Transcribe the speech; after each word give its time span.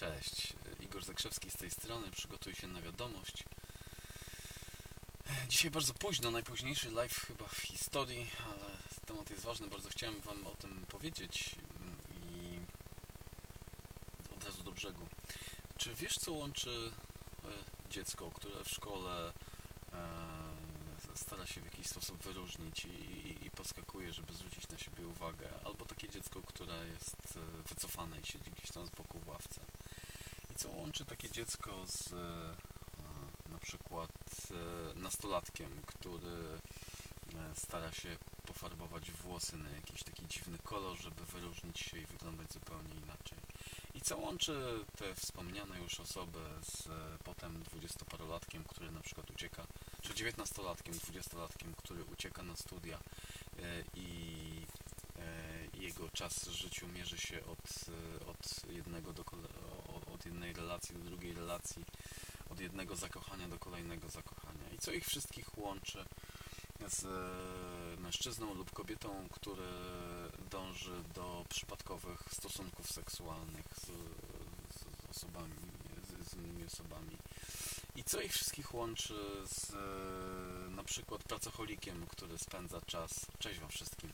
Cześć, 0.00 0.52
Igor 0.80 1.04
Zakrzewski 1.04 1.50
z 1.50 1.56
tej 1.56 1.70
strony, 1.70 2.10
przygotuj 2.10 2.54
się 2.54 2.66
na 2.66 2.82
wiadomość. 2.82 3.44
Dzisiaj 5.48 5.70
bardzo 5.70 5.94
późno, 5.94 6.30
najpóźniejszy 6.30 6.90
live 6.90 7.14
chyba 7.26 7.48
w 7.48 7.56
historii, 7.56 8.30
ale 8.44 8.66
temat 9.06 9.30
jest 9.30 9.42
ważny, 9.42 9.66
bardzo 9.66 9.88
chciałem 9.88 10.20
Wam 10.20 10.46
o 10.46 10.50
tym 10.50 10.86
powiedzieć 10.88 11.54
i 12.14 12.58
od 14.34 14.44
razu 14.44 14.62
do 14.62 14.72
brzegu. 14.72 15.06
Czy 15.76 15.94
wiesz, 15.94 16.18
co 16.18 16.32
łączy 16.32 16.92
e, 17.44 17.90
dziecko, 17.90 18.30
które 18.30 18.64
w 18.64 18.68
szkole 18.68 19.32
e, 19.92 21.16
stara 21.16 21.46
się 21.46 21.60
w 21.60 21.64
jakiś 21.64 21.86
sposób 21.86 22.22
wyróżnić 22.22 22.84
i, 22.84 22.88
i, 22.88 23.46
i 23.46 23.50
podskakuje, 23.50 24.12
żeby 24.12 24.32
zwrócić 24.32 24.68
na 24.68 24.78
siebie 24.78 25.06
uwagę, 25.06 25.48
albo 25.64 25.84
takie 25.86 26.08
dziecko, 26.08 26.42
które 26.42 26.86
jest 26.86 27.36
e, 27.36 27.68
wycofane 27.68 28.20
i 28.20 28.26
siedzi 28.26 28.50
gdzieś 28.50 28.70
tam 28.70 28.86
z 28.86 28.90
boku 28.90 29.18
w 29.18 29.28
ławce? 29.28 29.60
Co 30.60 30.68
łączy 30.70 31.04
takie 31.04 31.30
dziecko 31.30 31.86
z 31.86 32.12
e, 32.12 32.54
na 33.52 33.58
przykład 33.58 34.10
e, 34.50 34.98
nastolatkiem, 34.98 35.82
który 35.86 36.58
e, 37.34 37.54
stara 37.56 37.92
się 37.92 38.16
pofarbować 38.46 39.10
włosy 39.10 39.56
na 39.56 39.70
jakiś 39.70 40.02
taki 40.02 40.26
dziwny 40.26 40.58
kolor, 40.58 40.98
żeby 40.98 41.24
wyróżnić 41.24 41.80
się 41.80 41.98
i 41.98 42.06
wyglądać 42.06 42.52
zupełnie 42.52 42.94
inaczej. 42.94 43.38
I 43.94 44.00
co 44.00 44.18
łączy 44.18 44.84
te 44.96 45.14
wspomniane 45.14 45.78
już 45.78 46.00
osoby 46.00 46.38
z 46.62 46.88
potem 47.24 47.62
dwudziestoparolatkiem, 47.62 48.64
który 48.64 48.90
na 48.90 49.00
przykład 49.00 49.30
ucieka, 49.30 49.66
czy 50.02 50.14
dziewiętnastolatkiem, 50.14 50.94
dwudziestolatkiem, 50.94 51.74
który 51.74 52.04
ucieka 52.04 52.42
na 52.42 52.56
studia 52.56 52.98
i 53.94 54.66
jego 55.74 56.08
czas 56.08 56.48
w 56.48 56.52
życiu 56.52 56.88
mierzy 56.88 57.18
się 57.18 57.46
od, 57.46 57.58
od 58.26 58.70
jednego 58.72 59.12
do 59.12 59.22
kole- 59.22 59.48
o- 59.48 59.69
od 59.69 59.69
jednej 60.30 60.52
relacji 60.52 60.94
do 60.96 61.04
drugiej 61.04 61.34
relacji, 61.34 61.84
od 62.50 62.60
jednego 62.60 62.96
zakochania 62.96 63.48
do 63.48 63.58
kolejnego 63.58 64.08
zakochania. 64.08 64.70
I 64.74 64.78
co 64.78 64.92
ich 64.92 65.04
wszystkich 65.06 65.58
łączy 65.58 66.04
z 66.88 67.04
e, 67.04 68.00
mężczyzną 68.00 68.54
lub 68.54 68.70
kobietą, 68.72 69.28
który 69.30 69.68
dąży 70.50 71.02
do 71.14 71.44
przypadkowych 71.48 72.20
stosunków 72.32 72.92
seksualnych 72.92 73.66
z, 73.76 73.86
z 74.78 75.10
osobami, 75.10 75.54
z, 76.04 76.28
z 76.28 76.34
innymi 76.34 76.64
osobami. 76.64 77.16
I 77.96 78.04
co 78.04 78.20
ich 78.20 78.32
wszystkich 78.32 78.74
łączy 78.74 79.14
z 79.46 79.74
e, 79.74 80.70
na 80.70 80.84
przykład 80.84 81.24
pracocholikiem, 81.24 82.06
który 82.06 82.38
spędza 82.38 82.80
czas, 82.86 83.26
cześć 83.38 83.60
wam 83.60 83.68
wszystkim, 83.68 84.12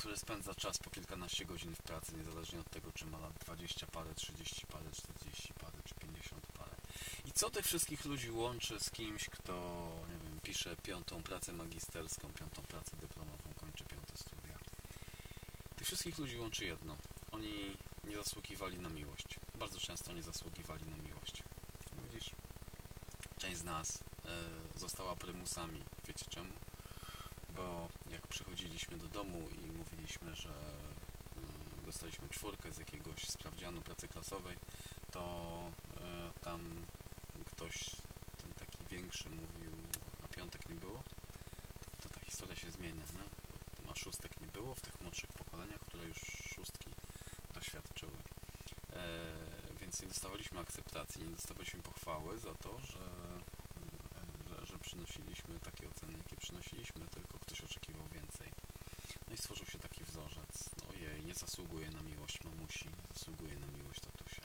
który 0.00 0.16
spędza 0.16 0.54
czas 0.54 0.78
po 0.78 0.90
kilkanaście 0.90 1.44
godzin 1.44 1.74
w 1.74 1.82
pracy, 1.82 2.16
niezależnie 2.16 2.60
od 2.60 2.70
tego, 2.70 2.92
czy 2.92 3.06
ma 3.06 3.18
lat 3.18 3.32
20 3.32 3.86
parę, 3.86 4.14
30 4.14 4.66
parę, 4.66 4.90
40 4.92 5.54
parę, 5.54 5.78
czy 5.84 5.94
50 5.94 6.46
parę. 6.46 6.76
I 7.24 7.32
co 7.32 7.50
tych 7.50 7.66
wszystkich 7.66 8.04
ludzi 8.04 8.30
łączy 8.30 8.80
z 8.80 8.90
kimś, 8.90 9.28
kto, 9.28 9.52
nie 10.08 10.28
wiem, 10.28 10.40
pisze 10.40 10.76
piątą 10.76 11.22
pracę 11.22 11.52
magisterską, 11.52 12.32
piątą 12.32 12.62
pracę 12.62 12.96
dyplomową, 12.96 13.52
kończy 13.60 13.84
piąte 13.84 14.16
studia. 14.16 14.58
Tych 15.76 15.86
wszystkich 15.86 16.18
ludzi 16.18 16.38
łączy 16.38 16.64
jedno. 16.64 16.96
Oni 17.32 17.76
nie 18.04 18.16
zasługiwali 18.16 18.78
na 18.78 18.88
miłość. 18.88 19.40
Bardzo 19.54 19.80
często 19.80 20.12
nie 20.12 20.22
zasługiwali 20.22 20.84
na 20.84 20.96
miłość. 20.96 21.42
Widzisz? 22.04 22.30
Część 23.38 23.58
z 23.58 23.64
nas 23.64 23.98
e, 24.24 24.78
została 24.78 25.16
prymusami. 25.16 25.82
Wiecie 26.06 26.24
czemu? 26.28 26.50
Bo 27.60 27.88
jak 28.10 28.26
przychodziliśmy 28.26 28.96
do 28.98 29.08
domu 29.08 29.48
i 29.64 29.72
mówiliśmy, 29.72 30.34
że 30.34 30.48
mm, 30.48 31.84
dostaliśmy 31.86 32.28
czwórkę 32.28 32.72
z 32.72 32.78
jakiegoś 32.78 33.28
sprawdzianu 33.28 33.80
pracy 33.80 34.08
klasowej, 34.08 34.56
to 35.10 35.22
e, 36.00 36.30
tam 36.40 36.60
ktoś, 37.44 37.74
ten 38.42 38.52
taki 38.52 38.78
większy 38.90 39.30
mówił, 39.30 39.72
a 40.24 40.28
piątek 40.28 40.68
nie 40.68 40.74
było, 40.74 41.02
to, 42.02 42.08
ta 42.08 42.20
historia 42.20 42.56
się 42.56 42.70
zmienia? 42.70 43.02
Bo 43.84 43.90
A 43.92 43.94
szóstek 43.94 44.40
nie 44.40 44.46
było 44.46 44.74
w 44.74 44.80
tych 44.80 45.00
młodszych 45.00 45.32
pokoleniach, 45.32 45.80
które 45.80 46.04
już 46.04 46.18
szóstki 46.54 46.90
doświadczyły. 47.54 48.16
E, 48.92 49.02
więc 49.80 50.02
nie 50.02 50.08
dostawaliśmy 50.08 50.60
akceptacji, 50.60 51.24
nie 51.24 51.30
dostawaliśmy 51.30 51.82
pochwały 51.82 52.38
za 52.38 52.54
to, 52.54 52.78
że 52.78 52.98
przynosiliśmy 54.90 55.60
takie 55.60 55.88
oceny, 55.88 56.12
jakie 56.18 56.36
przynosiliśmy, 56.36 57.06
tylko 57.06 57.38
ktoś 57.38 57.60
oczekiwał 57.60 58.08
więcej. 58.08 58.48
No 59.28 59.34
i 59.34 59.38
stworzył 59.38 59.66
się 59.66 59.78
taki 59.78 60.04
wzorzec. 60.04 60.70
Ojej, 60.90 61.24
nie 61.24 61.34
zasługuje 61.34 61.90
na 61.90 62.02
miłość 62.02 62.44
mamusi, 62.44 62.88
zasługuje 63.14 63.54
na 63.58 63.66
miłość 63.66 64.00
tatusia. 64.00 64.42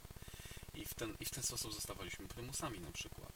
I 0.73 0.85
w 0.85 0.93
ten, 0.93 1.15
i 1.19 1.25
w 1.25 1.29
ten 1.29 1.43
sposób 1.43 1.73
zostawaliśmy 1.73 2.27
prymusami 2.27 2.79
na 2.79 2.91
przykład. 2.91 3.31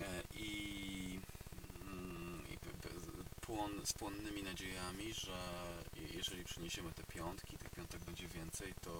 E, 0.00 0.22
I, 0.34 1.20
mm, 1.82 2.44
i 2.48 2.58
płon, 3.40 3.86
z 3.86 3.92
płonnymi 3.92 4.42
nadziejami, 4.42 5.14
że 5.14 5.38
je- 5.96 6.08
jeżeli 6.16 6.44
przyniesiemy 6.44 6.92
te 6.92 7.04
piątki, 7.04 7.56
tych 7.58 7.70
piątek 7.70 8.00
będzie 8.04 8.28
więcej, 8.28 8.74
to, 8.80 8.92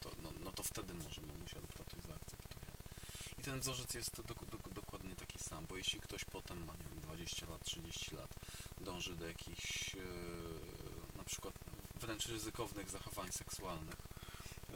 to, 0.00 0.10
no, 0.22 0.32
no 0.44 0.52
to 0.52 0.62
wtedy 0.62 0.94
może 0.94 1.20
mamusia 1.20 1.58
lub 1.60 1.72
tatuś 1.74 2.02
zaakceptuje. 2.02 2.70
I 3.38 3.42
ten 3.42 3.60
wzorzec 3.60 3.94
jest 3.94 4.16
do, 4.16 4.22
do, 4.22 4.34
sam, 5.50 5.66
bo 5.66 5.76
jeśli 5.76 6.00
ktoś 6.00 6.24
potem 6.24 6.64
ma 6.64 6.72
nie 6.72 6.84
wiem, 6.90 7.00
20 7.00 7.46
lat, 7.46 7.64
30 7.64 8.16
lat, 8.16 8.34
dąży 8.80 9.16
do 9.16 9.26
jakichś 9.26 9.94
e, 9.94 9.98
na 11.16 11.24
przykład 11.24 11.54
wręcz 11.94 12.26
ryzykownych 12.26 12.90
zachowań 12.90 13.32
seksualnych 13.32 13.96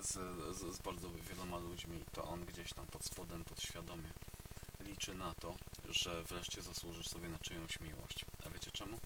z, 0.02 0.12
z, 0.56 0.76
z 0.76 0.78
bardzo 0.78 1.10
wieloma 1.10 1.58
ludźmi, 1.58 2.04
to 2.12 2.24
on 2.24 2.44
gdzieś 2.44 2.72
tam 2.72 2.86
pod 2.86 3.04
spodem, 3.04 3.44
podświadomie 3.44 4.10
liczy 4.80 5.14
na 5.14 5.34
to, 5.34 5.56
że 5.88 6.22
wreszcie 6.22 6.62
zasłużysz 6.62 7.08
sobie 7.08 7.28
na 7.28 7.38
czyjąś 7.38 7.80
miłość. 7.80 8.24
A 8.46 8.50
wiecie 8.50 8.70
czemu? 8.70 8.98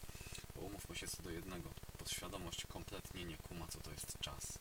Bo 0.57 0.61
umówmy 0.61 0.97
się 0.97 1.07
co 1.07 1.23
do 1.23 1.31
jednego. 1.31 1.71
Podświadomość 1.99 2.67
kompletnie 2.67 3.25
nie 3.25 3.37
kuma, 3.37 3.67
co 3.69 3.81
to 3.81 3.91
jest 3.91 4.19
czas. 4.21 4.59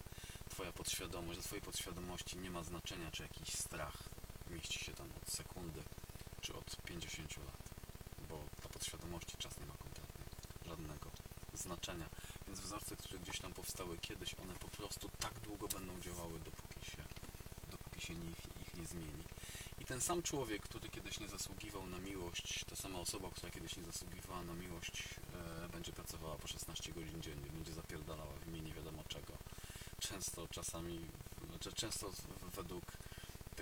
Twoja 0.49 0.71
podświadomość, 0.71 1.39
dla 1.39 1.47
Twojej 1.47 1.61
podświadomości 1.61 2.37
nie 2.37 2.51
ma 2.51 2.63
znaczenia, 2.63 3.11
czy 3.11 3.23
jakiś 3.23 3.49
strach 3.53 4.09
mieści 4.49 4.79
się 4.79 4.93
tam 4.93 5.07
od 5.21 5.33
sekundy, 5.33 5.83
czy 6.41 6.55
od 6.55 6.77
50 6.85 7.37
lat. 7.37 7.69
Bo 8.29 8.39
dla 8.61 8.69
podświadomości 8.69 9.37
czas 9.37 9.59
nie 9.59 9.65
ma 9.65 9.77
kompletnie 9.77 10.25
żadnego 10.65 11.11
znaczenia. 11.53 12.09
Więc 12.47 12.59
wzorce, 12.59 12.95
które 12.95 13.19
gdzieś 13.19 13.39
tam 13.39 13.53
powstały 13.53 13.97
kiedyś, 13.97 14.35
one 14.43 14.53
po 14.53 14.67
prostu 14.67 15.09
tak 15.19 15.39
długo 15.39 15.67
będą 15.67 15.99
działały, 15.99 16.39
dopóki 16.39 16.85
się, 16.91 17.03
dopóki 17.71 18.01
się 18.01 18.13
ich, 18.13 18.61
ich 18.61 18.73
nie 18.73 18.85
zmieni. 18.85 19.23
I 19.79 19.85
ten 19.85 20.01
sam 20.01 20.23
człowiek, 20.23 20.61
który 20.61 20.89
kiedyś 20.89 21.19
nie 21.19 21.29
zasługiwał 21.29 21.87
na 21.87 21.97
miłość, 21.97 22.65
ta 22.65 22.75
sama 22.75 22.99
osoba, 22.99 23.29
która 23.31 23.51
kiedyś 23.51 23.77
nie 23.77 23.83
zasługiwała 23.83 24.43
na 24.43 24.53
miłość, 24.53 25.03
e, 25.65 25.69
będzie 25.69 25.91
pracowała 25.91 26.35
po 26.35 26.47
16 26.47 26.93
godzin 26.93 27.21
dziennie, 27.21 27.51
będzie 27.51 27.73
zapierdalała 27.73 28.33
w 28.33 28.47
imię 28.47 28.61
nie 28.61 28.73
wiadomo 28.73 29.03
czego. 29.07 29.37
Często 29.99 30.47
czasami, 30.47 30.99
znaczy 31.49 31.73
często 31.73 32.11
według 32.55 32.96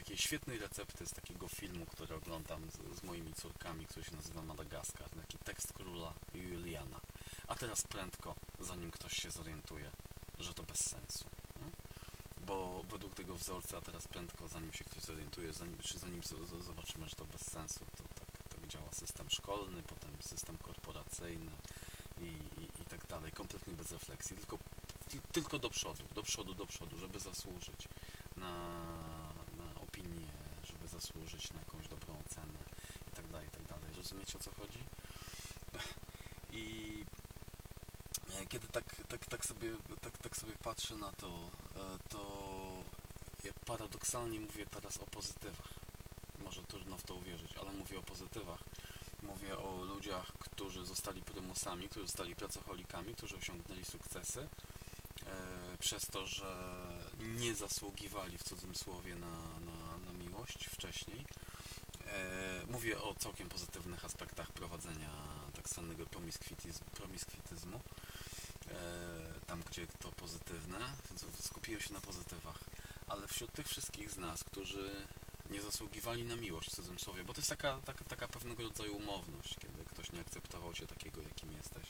takiej 0.05 0.17
świetnej 0.17 0.59
recepty 0.59 1.05
z 1.05 1.11
takiego 1.11 1.47
filmu, 1.47 1.85
który 1.85 2.15
oglądam 2.15 2.61
z, 2.71 2.99
z 2.99 3.03
moimi 3.03 3.33
córkami, 3.33 3.85
który 3.85 4.05
się 4.05 4.15
nazywa 4.15 4.41
Madagaskar, 4.41 5.09
taki 5.09 5.37
tekst 5.37 5.73
króla 5.73 6.13
Juliana. 6.33 6.99
A 7.47 7.55
teraz 7.55 7.81
prędko, 7.81 8.35
zanim 8.59 8.91
ktoś 8.91 9.13
się 9.13 9.31
zorientuje, 9.31 9.91
że 10.39 10.53
to 10.53 10.63
bez 10.63 10.77
sensu. 10.89 11.25
nie? 11.61 11.71
Bo 12.45 12.83
według 12.89 13.15
tego 13.15 13.35
wzorca, 13.35 13.77
a 13.77 13.81
teraz 13.81 14.07
prędko, 14.07 14.47
zanim 14.47 14.73
się 14.73 14.83
ktoś 14.83 15.03
zorientuje, 15.03 15.53
zanim, 15.53 15.77
czy 15.77 15.99
zanim 15.99 16.21
zobaczymy, 16.61 17.09
że 17.09 17.15
to 17.15 17.25
bez 17.25 17.41
sensu, 17.41 17.79
to 17.97 18.03
tak, 18.03 18.43
tak 18.49 18.67
działa 18.67 18.91
system 18.91 19.29
szkolny, 19.29 19.83
potem 19.83 20.11
system 20.21 20.57
korporacyjny 20.57 21.51
i, 22.21 22.23
i, 22.61 22.81
i 22.81 22.85
tak 22.89 23.07
dalej. 23.07 23.31
Kompletnie 23.31 23.73
bez 23.73 23.91
refleksji, 23.91 24.37
tylko, 24.37 24.57
ty- 25.09 25.21
tylko 25.31 25.59
do 25.59 25.69
przodu, 25.69 26.03
do 26.15 26.23
przodu, 26.23 26.53
do 26.53 26.65
przodu, 26.65 26.97
żeby 26.97 27.19
zasłużyć 27.19 27.87
na 28.37 28.85
opinię, 30.05 30.27
żeby 30.63 30.87
zasłużyć 30.87 31.53
na 31.53 31.59
jakąś 31.59 31.87
dobrą 31.87 32.19
ocenę 32.25 32.59
i 33.07 33.15
tak 33.15 33.27
dalej, 33.27 33.47
i 33.47 33.51
tak 33.51 33.63
dalej. 33.63 33.95
Rozumiecie 33.97 34.37
o 34.37 34.41
co 34.41 34.51
chodzi? 34.51 34.79
I 36.51 37.05
e, 38.41 38.45
kiedy 38.45 38.67
tak, 38.67 38.95
tak, 39.09 39.25
tak, 39.25 39.45
sobie, 39.45 39.75
tak, 40.01 40.17
tak 40.17 40.37
sobie 40.37 40.53
patrzę 40.63 40.95
na 40.95 41.11
to, 41.11 41.27
e, 41.75 42.09
to 42.09 42.45
paradoksalnie 43.65 44.39
mówię 44.39 44.65
teraz 44.65 44.97
o 44.97 45.05
pozytywach. 45.05 45.73
Może 46.43 46.63
trudno 46.63 46.97
w 46.97 47.03
to 47.03 47.15
uwierzyć, 47.15 47.57
ale 47.57 47.71
mówię 47.73 47.99
o 47.99 48.03
pozytywach. 48.03 48.63
Mówię 49.23 49.57
o 49.57 49.83
ludziach, 49.83 50.31
którzy 50.39 50.85
zostali 50.85 51.21
prymusami, 51.21 51.89
którzy 51.89 52.07
zostali 52.07 52.35
pracocholikami, 52.35 53.15
którzy 53.15 53.35
osiągnęli 53.37 53.85
sukcesy 53.85 54.41
e, 55.25 55.77
przez 55.79 56.07
to, 56.07 56.27
że 56.27 56.75
nie 57.19 57.55
zasługiwali 57.55 58.37
w 58.37 58.43
cudzym 58.43 58.75
słowie 58.75 59.15
na, 59.15 59.59
miłość 60.45 60.69
wcześniej. 60.69 61.25
E, 62.07 62.61
mówię 62.67 63.01
o 63.01 63.15
całkiem 63.15 63.49
pozytywnych 63.49 64.05
aspektach 64.05 64.51
prowadzenia 64.51 65.09
tak 65.53 65.69
zwanego 65.69 66.05
promiskwityzmu, 66.93 67.81
e, 68.67 69.39
tam 69.47 69.63
gdzie 69.63 69.87
to 69.87 70.11
pozytywne, 70.11 70.79
skupiłem 71.39 71.81
się 71.81 71.93
na 71.93 72.01
pozytywach. 72.01 72.59
ale 73.07 73.27
wśród 73.27 73.51
tych 73.51 73.67
wszystkich 73.67 74.11
z 74.11 74.17
nas, 74.17 74.43
którzy 74.43 75.07
nie 75.49 75.61
zasługiwali 75.61 76.23
na 76.23 76.35
miłość 76.35 76.69
w 76.69 76.75
cudzysłowie, 76.75 77.23
bo 77.23 77.33
to 77.33 77.39
jest 77.39 77.49
taka, 77.49 77.79
taka, 77.85 78.05
taka 78.05 78.27
pewnego 78.27 78.63
rodzaju 78.63 78.97
umowność, 78.97 79.55
kiedy 79.59 79.85
ktoś 79.85 80.11
nie 80.11 80.19
akceptował 80.21 80.73
cię 80.73 80.87
takiego, 80.87 81.21
jakim 81.21 81.51
jesteś, 81.51 81.87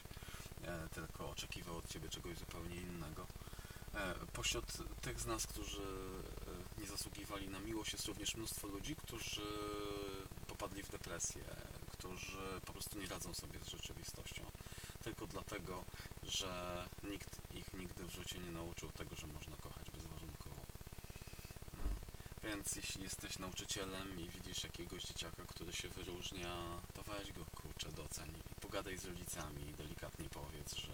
e, 0.63 0.89
tylko 0.89 1.29
oczekiwał 1.29 1.77
od 1.77 1.87
ciebie 1.87 2.09
czegoś 2.09 2.37
zupełnie 2.37 2.75
innego. 2.75 3.27
Pośród 4.33 4.65
tych 5.01 5.19
z 5.19 5.25
nas, 5.25 5.47
którzy 5.47 5.87
nie 6.77 6.87
zasługiwali 6.87 7.49
na 7.49 7.59
miłość, 7.59 7.93
jest 7.93 8.07
również 8.07 8.35
mnóstwo 8.35 8.67
ludzi, 8.67 8.95
którzy 8.95 9.47
popadli 10.47 10.83
w 10.83 10.89
depresję, 10.89 11.43
którzy 11.91 12.61
po 12.65 12.73
prostu 12.73 12.99
nie 12.99 13.07
radzą 13.07 13.33
sobie 13.33 13.59
z 13.59 13.67
rzeczywistością. 13.67 14.43
Tylko 15.03 15.27
dlatego, 15.27 15.85
że 16.23 16.85
nikt 17.03 17.39
ich 17.53 17.73
nigdy 17.73 18.05
w 18.05 18.11
życiu 18.11 18.41
nie 18.41 18.51
nauczył 18.51 18.91
tego, 18.91 19.15
że 19.15 19.27
można 19.27 19.57
kochać 19.57 19.91
bezwarunkowo. 19.91 20.61
No. 21.73 21.83
Więc 22.43 22.75
jeśli 22.75 23.03
jesteś 23.03 23.39
nauczycielem 23.39 24.19
i 24.19 24.29
widzisz 24.29 24.63
jakiegoś 24.63 25.03
dzieciaka, 25.03 25.45
który 25.45 25.73
się 25.73 25.89
wyróżnia, 25.89 26.81
to 26.93 27.03
weź 27.03 27.31
go 27.31 27.45
kurczę 27.45 27.91
doceń 27.91 28.29
i 28.29 28.61
pogadaj 28.61 28.97
z 28.97 29.05
rodzicami 29.05 29.69
i 29.69 29.73
delikatnie 29.73 30.29
powiedz, 30.29 30.75
że, 30.75 30.93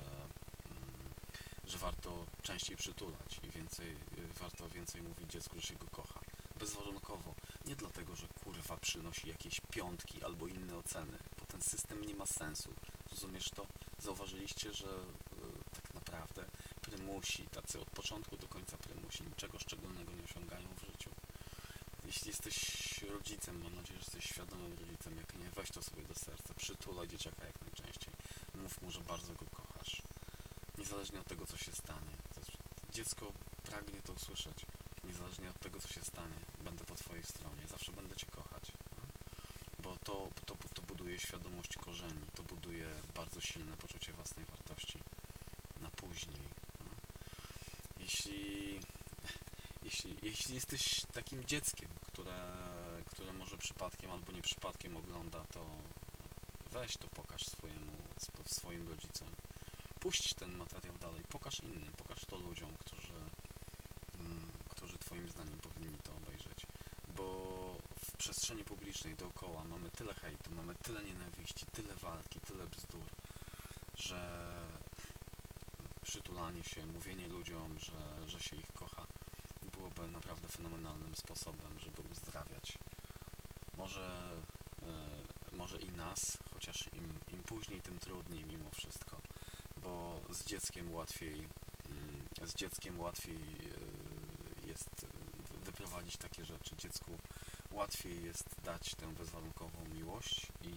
że 1.72 1.78
warto 1.78 2.26
częściej 2.42 2.78
przytulać 2.78 3.40
i 3.44 3.50
więcej, 3.50 3.88
y, 3.92 3.96
warto 4.40 4.70
więcej 4.70 5.02
mówić 5.02 5.32
dziecku, 5.32 5.56
że 5.56 5.62
się 5.62 5.76
go 5.76 5.88
kocha. 5.88 6.20
Bezwarunkowo. 6.60 7.36
Nie 7.66 7.76
dlatego, 7.76 8.16
że 8.16 8.28
kurwa 8.44 8.78
przynosi 8.78 9.30
jakieś 9.30 9.62
piątki 9.62 10.24
albo 10.24 10.48
inne 10.48 10.78
oceny, 10.78 11.18
bo 11.40 11.46
ten 11.46 11.62
system 11.62 12.06
nie 12.06 12.16
ma 12.16 12.26
sensu. 12.26 12.74
Rozumiesz 13.12 13.50
to? 13.50 13.68
Zauważyliście, 14.00 14.74
że 14.74 14.88
y, 14.88 15.76
tak 15.76 15.94
naprawdę 15.94 16.46
prymusi, 16.82 17.44
tacy 17.48 17.80
od 17.80 17.90
początku 17.90 18.38
do 18.38 18.48
końca 18.48 18.78
prymusi, 18.78 19.24
niczego 19.24 19.60
szczególnego 19.60 20.12
nie 20.12 20.24
osiągają 20.24 20.68
w 20.76 20.86
życiu. 20.86 21.10
Jeśli 22.06 22.28
jesteś 22.28 22.58
rodzicem, 23.04 23.64
mam 23.64 23.76
nadzieję, 23.76 24.00
że 24.00 24.06
jesteś 24.06 24.26
świadomym 24.26 24.72
rodzicem, 24.80 25.18
jak 25.18 25.34
nie, 25.34 25.50
weź 25.50 25.72
to 25.72 25.82
sobie 25.82 26.04
do 26.04 26.16
serca, 26.16 26.54
przytulaj 26.54 27.08
dzieciaka 27.08 27.46
jak 27.46 27.62
najczęściej. 27.62 28.14
Mów 28.56 28.82
mu, 28.82 28.92
że 28.92 29.00
bardzo 29.00 29.34
go 29.34 29.46
kochasz. 29.46 29.61
Niezależnie 30.82 31.20
od 31.20 31.28
tego, 31.28 31.46
co 31.46 31.58
się 31.58 31.72
stanie. 31.72 32.16
Dziecko 32.92 33.32
pragnie 33.64 34.02
to 34.02 34.14
usłyszeć. 34.14 34.66
Niezależnie 35.04 35.50
od 35.50 35.60
tego, 35.60 35.80
co 35.80 35.88
się 35.88 36.02
stanie. 36.02 36.36
Będę 36.64 36.84
po 36.84 36.96
twojej 36.96 37.24
stronie. 37.24 37.68
Zawsze 37.68 37.92
będę 37.92 38.16
cię 38.16 38.26
kochać. 38.26 38.72
Bo 39.80 39.98
to, 40.04 40.28
to, 40.46 40.56
to 40.74 40.82
buduje 40.82 41.20
świadomość 41.20 41.78
korzeni. 41.78 42.26
To 42.36 42.44
buduje 42.44 42.88
bardzo 43.16 43.42
silne 43.42 43.78
poczucie 43.78 44.14
własnej 44.14 44.46
wartości. 44.46 45.00
Na 45.82 45.90
później. 45.90 46.48
Jeśli 47.98 48.80
jeśli, 49.88 50.18
jeśli 50.22 50.56
jesteś 50.56 51.06
takim 51.14 51.46
dzieckiem, 51.46 51.90
które, 52.08 52.54
które 53.12 53.34
może 53.34 53.58
przypadkiem 53.58 54.12
albo 54.12 54.32
nie 54.32 54.42
przypadkiem 54.42 54.98
ogląda, 54.98 55.46
to 55.54 55.66
weź 56.72 56.98
to 56.98 57.08
pokaż 57.08 57.46
swojemu, 57.46 57.92
swoim 58.46 58.88
rodzicom. 58.88 59.28
Puść 60.02 60.34
ten 60.34 60.58
materiał 60.58 60.98
dalej, 60.98 61.24
pokaż 61.30 61.60
innym, 61.60 61.94
pokaż 61.98 62.26
to 62.26 62.38
ludziom, 62.38 62.70
którzy, 62.80 63.14
mm, 64.20 64.52
którzy 64.70 64.98
Twoim 64.98 65.30
zdaniem 65.30 65.60
powinni 65.60 65.98
to 66.04 66.12
obejrzeć. 66.14 66.66
Bo 67.18 67.26
w 68.06 68.18
przestrzeni 68.18 68.64
publicznej 68.64 69.16
dookoła 69.16 69.64
mamy 69.64 69.90
tyle 69.90 70.14
hejtu, 70.14 70.52
mamy 70.52 70.76
tyle 70.76 71.04
nienawiści, 71.04 71.66
tyle 71.66 71.96
walki, 71.96 72.40
tyle 72.40 72.68
bzdur, 72.68 73.06
że 73.96 74.52
przytulanie 76.02 76.64
się, 76.64 76.86
mówienie 76.86 77.28
ludziom, 77.28 77.80
że, 77.80 78.30
że 78.30 78.40
się 78.40 78.56
ich 78.56 78.72
kocha, 78.74 79.06
byłoby 79.74 80.08
naprawdę 80.08 80.48
fenomenalnym 80.48 81.16
sposobem, 81.16 81.80
żeby 81.80 82.02
uzdrawiać. 82.12 82.78
Może, 83.78 84.32
e, 84.84 85.56
może 85.56 85.78
i 85.78 85.92
nas, 85.92 86.38
chociaż 86.54 86.90
im, 86.94 87.20
im 87.34 87.44
później, 87.44 87.82
tym 87.82 88.00
trudniej 88.00 88.46
mimo 88.46 88.70
wszystko, 88.72 89.22
bo 89.84 90.22
z 90.30 90.46
dzieckiem 90.46 90.94
łatwiej, 90.94 91.34
mm, 91.90 92.48
z 92.48 92.56
dzieckiem 92.56 93.00
łatwiej 93.00 93.36
e, 93.36 94.68
jest 94.68 95.04
e, 95.04 95.66
wyprowadzić 95.66 96.18
takie 96.18 96.46
rzeczy. 96.46 96.76
Dziecku 96.78 97.12
łatwiej 97.72 98.24
jest 98.24 98.46
dać 98.64 98.96
tę 98.96 99.08
bezwarunkową 99.08 99.86
miłość 99.94 100.48
i, 100.62 100.68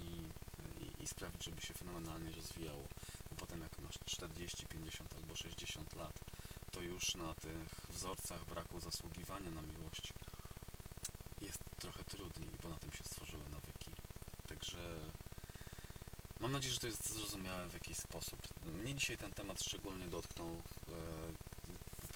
i, 0.82 1.02
i 1.02 1.06
sprawić, 1.06 1.44
żeby 1.44 1.60
się 1.62 1.74
fenomenalnie 1.74 2.32
rozwijało. 2.32 2.88
Bo 3.30 3.36
potem 3.36 3.60
jak 3.60 3.78
masz 3.78 3.98
40, 4.04 4.66
50 4.66 5.14
albo 5.14 5.36
60 5.36 5.96
lat, 5.96 6.20
to 6.70 6.80
już 6.80 7.14
na 7.14 7.34
tych 7.34 7.86
wzorcach 7.88 8.44
braku 8.44 8.80
zasługiwania 8.80 9.50
na 9.50 9.62
miłość 9.62 10.12
jest 11.40 11.58
trochę 11.78 12.04
trudniej, 12.04 12.50
bo 12.62 12.68
na 12.68 12.76
tym 12.76 12.92
się 12.92 13.04
stworzyły 13.04 13.42
nawyki. 13.50 13.90
Także 14.48 15.00
mam 16.44 16.52
nadzieję, 16.52 16.74
że 16.74 16.80
to 16.80 16.86
jest 16.86 17.08
zrozumiałe 17.08 17.68
w 17.68 17.74
jakiś 17.74 17.96
sposób. 17.96 18.38
Mnie 18.66 18.94
dzisiaj 18.94 19.16
ten 19.16 19.32
temat 19.32 19.62
szczególnie 19.62 20.06
dotknął. 20.06 20.48
E, 20.48 20.60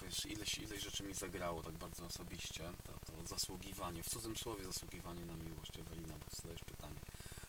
wiesz, 0.03 0.25
ileś, 0.25 0.57
ileś 0.57 0.83
rzeczy 0.83 1.03
mi 1.03 1.13
zagrało 1.13 1.63
tak 1.63 1.73
bardzo 1.73 2.05
osobiście. 2.05 2.63
To, 2.83 3.11
to 3.11 3.27
zasługiwanie, 3.27 4.03
w 4.03 4.09
cudzym 4.09 4.37
słowie 4.37 4.65
zasługiwanie 4.65 5.25
na 5.25 5.33
miłość. 5.33 5.79
Ewelina, 5.79 6.13
bo 6.13 6.25
zadajesz 6.35 6.63
pytanie, 6.63 6.99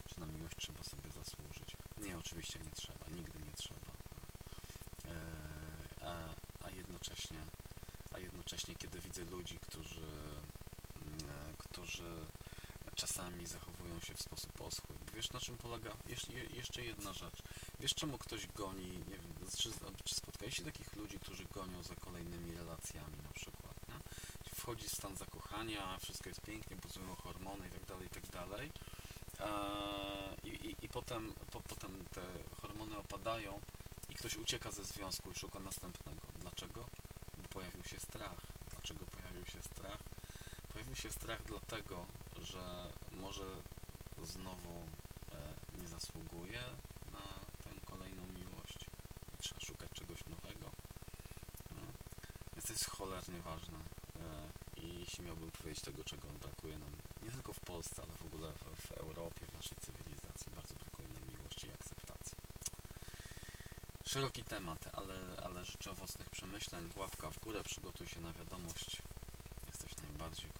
czy 0.08 0.20
na 0.20 0.26
miłość 0.26 0.56
trzeba 0.56 0.82
sobie 0.82 1.10
zasłużyć. 1.10 1.76
Nie, 1.98 2.18
oczywiście 2.18 2.58
nie 2.64 2.70
trzeba, 2.70 3.06
nigdy 3.16 3.38
nie 3.38 3.52
trzeba. 3.52 3.92
E, 5.04 5.14
a, 6.02 6.34
a 6.66 6.70
jednocześnie, 6.70 7.38
a 8.12 8.18
jednocześnie, 8.18 8.74
kiedy 8.74 9.00
widzę 9.00 9.24
ludzi, 9.24 9.58
którzy, 9.58 10.06
mm, 10.96 11.30
e, 11.30 11.54
którzy 11.58 12.26
czasami 13.00 13.46
zachowują 13.46 14.00
się 14.00 14.14
w 14.14 14.22
sposób 14.22 14.60
oschły. 14.60 14.96
Wiesz 15.14 15.32
na 15.32 15.40
czym 15.40 15.56
polega? 15.56 15.90
Jeszcze, 16.08 16.32
jeszcze 16.32 16.82
jedna 16.82 17.12
rzecz. 17.12 17.42
Wiesz 17.80 17.94
czemu 17.94 18.18
ktoś 18.18 18.46
goni, 18.46 18.90
nie 18.90 19.18
wiem, 19.18 19.34
czy, 19.56 19.70
czy 20.04 20.14
spotkałeś 20.14 20.56
się 20.56 20.64
takich 20.64 20.96
ludzi, 20.96 21.18
którzy 21.18 21.44
gonią 21.44 21.82
za 21.82 21.94
kolejnymi 21.94 22.54
relacjami 22.54 23.16
na 23.22 23.32
przykład, 23.32 23.74
nie? 23.88 23.94
Wchodzi 24.54 24.88
w 24.88 24.92
stan 24.92 25.16
zakochania, 25.16 25.98
wszystko 25.98 26.28
jest 26.28 26.40
pięknie, 26.40 26.76
buzują 26.76 27.14
hormony 27.14 27.68
i 27.68 27.70
tak 27.70 27.86
dalej, 27.86 28.06
i 28.06 28.10
tak. 28.10 28.20
Eee, 29.40 30.50
I, 30.50 30.66
i, 30.66 30.76
i 30.84 30.88
potem, 30.88 31.34
po, 31.52 31.60
potem 31.60 32.04
te 32.14 32.22
hormony 32.60 32.98
opadają 32.98 33.60
i 34.08 34.14
ktoś 34.14 34.36
ucieka 34.36 34.70
ze 34.70 34.84
związku 34.84 35.30
i 35.30 35.34
szuka 35.34 35.58
następnego. 35.58 36.20
Dlaczego? 36.40 36.86
Bo 37.38 37.48
pojawił 37.48 37.84
się 37.84 38.00
strach. 38.00 38.40
Dlaczego 38.70 39.06
pojawił 39.06 39.46
się 39.46 39.62
strach? 39.62 39.99
Pojawił 40.90 41.10
się 41.10 41.18
strach 41.18 41.42
dlatego, 41.42 42.06
że 42.40 42.92
może 43.12 43.44
znowu 44.22 44.74
e, 45.32 45.80
nie 45.80 45.88
zasługuje 45.88 46.62
na 47.12 47.24
tę 47.64 47.70
kolejną 47.84 48.26
miłość 48.26 48.78
trzeba 49.38 49.60
szukać 49.60 49.90
czegoś 49.90 50.26
nowego. 50.26 50.70
No. 51.70 51.82
Więc 52.52 52.66
to 52.66 52.72
jest 52.72 52.90
cholernie 52.90 53.40
ważne. 53.40 53.78
E, 53.78 54.50
I 54.76 55.00
jeśli 55.00 55.24
miałbym 55.24 55.50
powiedzieć 55.50 55.84
tego, 55.84 56.04
czego 56.04 56.28
brakuje 56.28 56.78
nam 56.78 56.92
nie 57.22 57.30
tylko 57.30 57.52
w 57.52 57.60
Polsce, 57.60 58.02
ale 58.02 58.12
w 58.12 58.24
ogóle 58.26 58.52
w, 58.76 58.92
Europie, 58.92 59.46
w 59.46 59.52
naszej 59.52 59.78
cywilizacji, 59.78 60.52
bardzo 60.54 60.74
brakuje 60.74 61.08
nam 61.08 61.22
miłości 61.28 61.66
i 61.66 61.72
akceptacji. 61.72 62.36
Szeroki 64.04 64.44
temat, 64.44 64.88
ale, 64.92 65.14
ale 65.42 65.64
życzę 65.64 65.90
owocnych 65.90 66.30
przemyśleń. 66.30 66.90
Łapka 66.96 67.30
w 67.30 67.38
górę, 67.38 67.62
przygotuj 67.64 68.08
się 68.08 68.20
na 68.20 68.32
wiadomość. 68.32 69.02
Jesteś 69.66 69.96
najbardziej 69.96 70.50